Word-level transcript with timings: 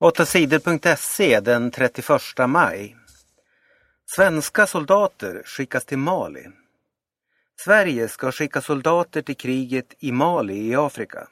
8sidor.se 0.00 1.40
den 1.40 1.70
31 1.70 2.22
maj. 2.48 2.96
Svenska 4.06 4.66
soldater 4.66 5.42
skickas 5.44 5.84
till 5.84 5.98
Mali. 5.98 6.46
Sverige 7.60 8.08
ska 8.08 8.32
skicka 8.32 8.60
soldater 8.60 9.22
till 9.22 9.36
kriget 9.36 9.94
i 9.98 10.12
Mali 10.12 10.68
i 10.68 10.74
Afrika. 10.74 11.28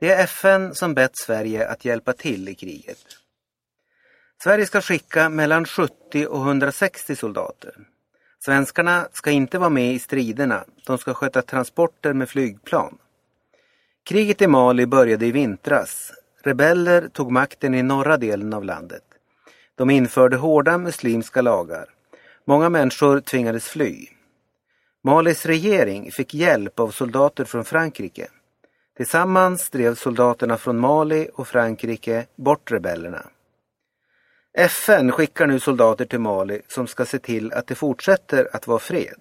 Det 0.00 0.10
är 0.10 0.24
FN 0.24 0.74
som 0.74 0.94
bett 0.94 1.16
Sverige 1.16 1.68
att 1.68 1.84
hjälpa 1.84 2.12
till 2.12 2.48
i 2.48 2.54
kriget. 2.54 3.06
Sverige 4.42 4.66
ska 4.66 4.80
skicka 4.80 5.28
mellan 5.28 5.64
70 5.64 6.26
och 6.26 6.46
160 6.46 7.16
soldater. 7.16 7.74
Svenskarna 8.44 9.08
ska 9.12 9.30
inte 9.30 9.58
vara 9.58 9.70
med 9.70 9.94
i 9.94 9.98
striderna, 9.98 10.64
de 10.86 10.98
ska 10.98 11.14
sköta 11.14 11.42
transporter 11.42 12.12
med 12.12 12.28
flygplan. 12.28 12.98
Kriget 14.04 14.42
i 14.42 14.46
Mali 14.46 14.86
började 14.86 15.26
i 15.26 15.30
vintras. 15.30 16.12
Rebeller 16.42 17.08
tog 17.08 17.30
makten 17.30 17.74
i 17.74 17.82
norra 17.82 18.16
delen 18.16 18.54
av 18.54 18.64
landet. 18.64 19.04
De 19.74 19.90
införde 19.90 20.36
hårda 20.36 20.78
muslimska 20.78 21.42
lagar. 21.42 21.86
Många 22.44 22.68
människor 22.68 23.20
tvingades 23.20 23.68
fly. 23.68 24.06
Malis 25.04 25.46
regering 25.46 26.12
fick 26.12 26.34
hjälp 26.34 26.80
av 26.80 26.90
soldater 26.90 27.44
från 27.44 27.64
Frankrike. 27.64 28.28
Tillsammans 28.96 29.70
drev 29.70 29.94
soldaterna 29.94 30.56
från 30.56 30.78
Mali 30.78 31.28
och 31.34 31.48
Frankrike 31.48 32.26
bort 32.36 32.70
rebellerna. 32.70 33.26
FN 34.54 35.12
skickar 35.12 35.46
nu 35.46 35.60
soldater 35.60 36.04
till 36.04 36.18
Mali 36.18 36.62
som 36.68 36.86
ska 36.86 37.04
se 37.04 37.18
till 37.18 37.52
att 37.52 37.66
det 37.66 37.74
fortsätter 37.74 38.48
att 38.52 38.66
vara 38.66 38.78
fred. 38.78 39.18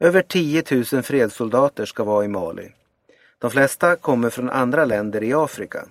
Över 0.00 0.22
10 0.22 0.62
000 0.70 1.02
fredssoldater 1.02 1.84
ska 1.84 2.04
vara 2.04 2.24
i 2.24 2.28
Mali. 2.28 2.72
De 3.38 3.50
flesta 3.50 3.96
kommer 3.96 4.30
från 4.30 4.50
andra 4.50 4.84
länder 4.84 5.22
i 5.22 5.34
Afrika. 5.34 5.86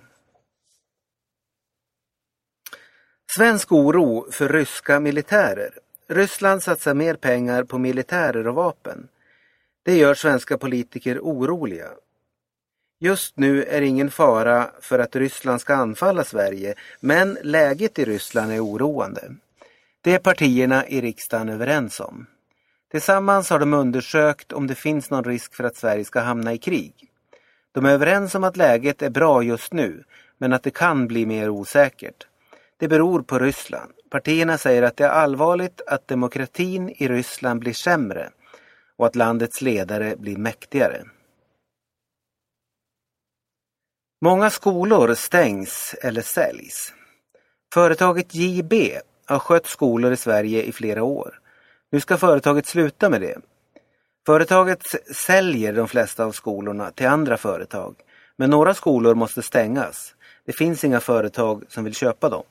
Svensk 3.36 3.72
oro 3.72 4.26
för 4.30 4.48
ryska 4.48 5.00
militärer. 5.00 5.70
Ryssland 6.08 6.62
satsar 6.62 6.94
mer 6.94 7.14
pengar 7.14 7.64
på 7.64 7.78
militärer 7.78 8.48
och 8.48 8.54
vapen. 8.54 9.08
Det 9.82 9.96
gör 9.96 10.14
svenska 10.14 10.58
politiker 10.58 11.18
oroliga. 11.18 11.88
Just 13.00 13.36
nu 13.36 13.64
är 13.64 13.82
ingen 13.82 14.10
fara 14.10 14.70
för 14.80 14.98
att 14.98 15.16
Ryssland 15.16 15.60
ska 15.60 15.74
anfalla 15.74 16.24
Sverige, 16.24 16.74
men 17.00 17.38
läget 17.42 17.98
i 17.98 18.04
Ryssland 18.04 18.52
är 18.52 18.64
oroande. 18.64 19.34
Det 20.00 20.14
är 20.14 20.18
partierna 20.18 20.86
i 20.86 21.00
riksdagen 21.00 21.48
överens 21.48 22.00
om. 22.00 22.26
Tillsammans 22.90 23.50
har 23.50 23.58
de 23.58 23.74
undersökt 23.74 24.52
om 24.52 24.66
det 24.66 24.74
finns 24.74 25.10
någon 25.10 25.24
risk 25.24 25.54
för 25.54 25.64
att 25.64 25.76
Sverige 25.76 26.04
ska 26.04 26.20
hamna 26.20 26.52
i 26.52 26.58
krig. 26.58 26.94
De 27.72 27.84
är 27.84 27.92
överens 27.92 28.34
om 28.34 28.44
att 28.44 28.56
läget 28.56 29.02
är 29.02 29.10
bra 29.10 29.42
just 29.42 29.72
nu, 29.72 30.04
men 30.38 30.52
att 30.52 30.62
det 30.62 30.70
kan 30.70 31.06
bli 31.06 31.26
mer 31.26 31.48
osäkert. 31.48 32.26
Det 32.82 32.88
beror 32.88 33.22
på 33.22 33.38
Ryssland. 33.38 33.92
Partierna 34.10 34.58
säger 34.58 34.82
att 34.82 34.96
det 34.96 35.04
är 35.04 35.08
allvarligt 35.08 35.80
att 35.86 36.08
demokratin 36.08 36.88
i 36.88 37.08
Ryssland 37.08 37.60
blir 37.60 37.72
sämre 37.72 38.30
och 38.96 39.06
att 39.06 39.16
landets 39.16 39.60
ledare 39.60 40.16
blir 40.16 40.36
mäktigare. 40.36 41.02
Många 44.20 44.50
skolor 44.50 45.14
stängs 45.14 45.94
eller 46.02 46.22
säljs. 46.22 46.94
Företaget 47.74 48.34
JB 48.34 48.72
har 49.26 49.38
skött 49.38 49.66
skolor 49.66 50.12
i 50.12 50.16
Sverige 50.16 50.62
i 50.62 50.72
flera 50.72 51.02
år. 51.02 51.40
Nu 51.90 52.00
ska 52.00 52.16
företaget 52.16 52.66
sluta 52.66 53.10
med 53.10 53.20
det. 53.20 53.38
Företaget 54.26 54.82
säljer 55.16 55.72
de 55.72 55.88
flesta 55.88 56.24
av 56.24 56.32
skolorna 56.32 56.90
till 56.90 57.06
andra 57.06 57.36
företag. 57.36 57.94
Men 58.36 58.50
några 58.50 58.74
skolor 58.74 59.14
måste 59.14 59.42
stängas. 59.42 60.14
Det 60.46 60.52
finns 60.52 60.84
inga 60.84 61.00
företag 61.00 61.64
som 61.68 61.84
vill 61.84 61.94
köpa 61.94 62.28
dem. 62.28 62.44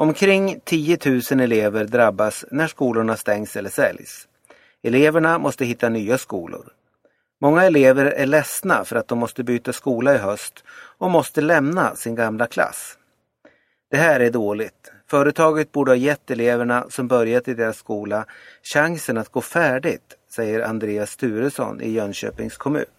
Omkring 0.00 0.60
10 0.64 0.98
000 1.04 1.40
elever 1.40 1.84
drabbas 1.84 2.44
när 2.50 2.66
skolorna 2.66 3.16
stängs 3.16 3.56
eller 3.56 3.70
säljs. 3.70 4.28
Eleverna 4.82 5.38
måste 5.38 5.64
hitta 5.64 5.88
nya 5.88 6.18
skolor. 6.18 6.72
Många 7.40 7.64
elever 7.64 8.06
är 8.06 8.26
ledsna 8.26 8.84
för 8.84 8.96
att 8.96 9.08
de 9.08 9.18
måste 9.18 9.44
byta 9.44 9.72
skola 9.72 10.14
i 10.14 10.18
höst 10.18 10.64
och 10.98 11.10
måste 11.10 11.40
lämna 11.40 11.94
sin 11.94 12.14
gamla 12.14 12.46
klass. 12.46 12.98
Det 13.90 13.96
här 13.96 14.20
är 14.20 14.30
dåligt. 14.30 14.92
Företaget 15.10 15.72
borde 15.72 15.90
ha 15.90 15.96
gett 15.96 16.30
eleverna 16.30 16.86
som 16.90 17.08
börjat 17.08 17.48
i 17.48 17.54
deras 17.54 17.76
skola 17.78 18.26
chansen 18.62 19.18
att 19.18 19.28
gå 19.28 19.40
färdigt, 19.40 20.16
säger 20.30 20.60
Andreas 20.60 21.10
Sturesson 21.10 21.80
i 21.80 21.90
Jönköpings 21.90 22.56
kommun. 22.56 22.97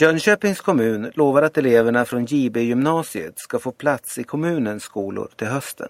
Jönköpings 0.00 0.60
kommun 0.60 1.12
lovar 1.14 1.42
att 1.42 1.58
eleverna 1.58 2.04
från 2.04 2.24
JB-gymnasiet 2.24 3.38
ska 3.38 3.58
få 3.58 3.72
plats 3.72 4.18
i 4.18 4.24
kommunens 4.24 4.82
skolor 4.82 5.30
till 5.36 5.46
hösten. 5.46 5.88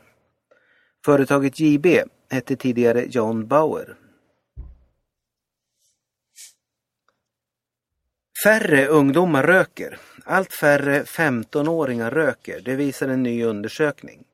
Företaget 1.05 1.61
JB 1.61 1.87
hette 2.31 2.57
tidigare 2.57 3.07
John 3.09 3.47
Bauer. 3.47 3.97
Färre 8.45 8.87
ungdomar 8.87 9.43
röker. 9.43 9.99
Allt 10.25 10.53
färre 10.53 11.03
15-åringar 11.03 12.11
röker, 12.11 12.61
det 12.61 12.77
visar 12.77 13.09
en 13.09 13.23
ny 13.23 13.45
undersökning. 13.45 14.25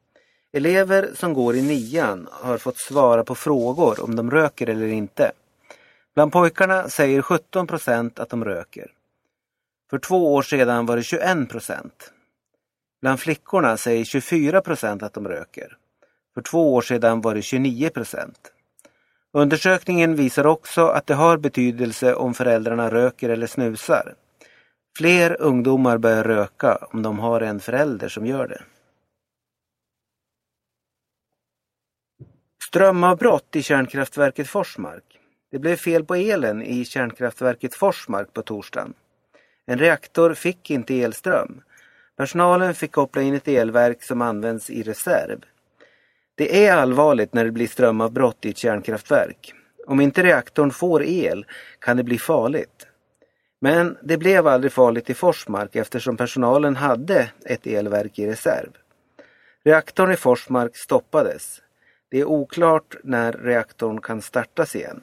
Elever 0.52 1.10
som 1.14 1.34
går 1.34 1.56
i 1.56 1.62
nian 1.62 2.28
har 2.30 2.58
fått 2.58 2.78
svara 2.78 3.24
på 3.24 3.34
frågor 3.34 4.04
om 4.04 4.16
de 4.16 4.30
röker 4.30 4.66
eller 4.66 4.86
inte. 4.86 5.32
Bland 6.14 6.32
pojkarna 6.32 6.88
säger 6.88 7.22
17 7.22 7.66
procent 7.66 8.18
att 8.18 8.28
de 8.28 8.44
röker. 8.44 8.92
För 9.90 9.98
två 9.98 10.34
år 10.34 10.42
sedan 10.42 10.86
var 10.86 10.96
det 10.96 11.02
21 11.02 11.48
procent. 11.48 12.12
Bland 13.00 13.20
flickorna 13.20 13.76
säger 13.76 14.04
24 14.04 14.60
procent 14.60 15.02
att 15.02 15.12
de 15.12 15.28
röker. 15.28 15.76
För 16.34 16.42
två 16.42 16.74
år 16.74 16.82
sedan 16.82 17.20
var 17.20 17.34
det 17.34 17.42
29 17.42 17.90
procent. 17.90 18.52
Undersökningen 19.32 20.16
visar 20.16 20.46
också 20.46 20.86
att 20.86 21.06
det 21.06 21.14
har 21.14 21.36
betydelse 21.36 22.14
om 22.14 22.34
föräldrarna 22.34 22.90
röker 22.90 23.28
eller 23.28 23.46
snusar. 23.46 24.14
Fler 24.98 25.40
ungdomar 25.40 25.98
börjar 25.98 26.24
röka 26.24 26.76
om 26.76 27.02
de 27.02 27.18
har 27.18 27.40
en 27.40 27.60
förälder 27.60 28.08
som 28.08 28.26
gör 28.26 28.48
det. 28.48 28.62
Strömavbrott 32.68 33.56
i 33.56 33.62
kärnkraftverket 33.62 34.48
Forsmark. 34.48 35.04
Det 35.50 35.58
blev 35.58 35.76
fel 35.76 36.04
på 36.04 36.14
elen 36.14 36.62
i 36.62 36.84
kärnkraftverket 36.84 37.74
Forsmark 37.74 38.32
på 38.32 38.42
torsdagen. 38.42 38.94
En 39.70 39.78
reaktor 39.78 40.34
fick 40.34 40.70
inte 40.70 41.02
elström. 41.02 41.62
Personalen 42.16 42.74
fick 42.74 42.92
koppla 42.92 43.22
in 43.22 43.34
ett 43.34 43.48
elverk 43.48 44.02
som 44.02 44.22
används 44.22 44.70
i 44.70 44.82
reserv. 44.82 45.40
Det 46.34 46.66
är 46.66 46.76
allvarligt 46.76 47.34
när 47.34 47.44
det 47.44 47.50
blir 47.50 47.66
strömavbrott 47.66 48.44
i 48.44 48.50
ett 48.50 48.56
kärnkraftverk. 48.56 49.54
Om 49.86 50.00
inte 50.00 50.22
reaktorn 50.22 50.70
får 50.70 51.02
el 51.02 51.46
kan 51.78 51.96
det 51.96 52.02
bli 52.02 52.18
farligt. 52.18 52.86
Men 53.60 53.98
det 54.02 54.16
blev 54.16 54.46
aldrig 54.46 54.72
farligt 54.72 55.10
i 55.10 55.14
Forsmark 55.14 55.76
eftersom 55.76 56.16
personalen 56.16 56.76
hade 56.76 57.30
ett 57.44 57.66
elverk 57.66 58.18
i 58.18 58.26
reserv. 58.26 58.70
Reaktorn 59.64 60.12
i 60.12 60.16
Forsmark 60.16 60.76
stoppades. 60.76 61.62
Det 62.08 62.20
är 62.20 62.24
oklart 62.24 62.96
när 63.04 63.32
reaktorn 63.32 64.00
kan 64.00 64.22
startas 64.22 64.76
igen. 64.76 65.02